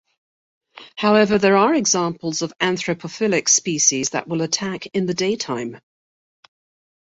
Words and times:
However, 0.95 1.37
there 1.37 1.55
are 1.57 1.75
examples 1.75 2.41
of 2.41 2.51
anthropophillic 2.59 3.47
species 3.47 4.09
that 4.09 4.27
will 4.27 4.41
attack 4.41 4.87
in 4.95 5.05
the 5.05 5.13
daytime. 5.13 5.77